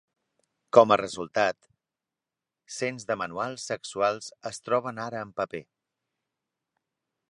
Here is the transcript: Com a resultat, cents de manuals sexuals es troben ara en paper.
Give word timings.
Com 0.77 0.93
a 0.93 0.95
resultat, 1.01 1.59
cents 2.77 3.07
de 3.11 3.19
manuals 3.25 3.69
sexuals 3.73 4.33
es 4.53 4.61
troben 4.69 5.07
ara 5.09 5.25
en 5.29 5.39
paper. 5.43 5.67